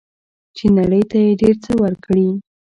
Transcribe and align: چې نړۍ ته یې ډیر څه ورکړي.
چې 0.55 0.65
نړۍ 0.77 1.03
ته 1.09 1.17
یې 1.25 1.31
ډیر 1.41 1.55
څه 1.63 1.71
ورکړي. 1.83 2.27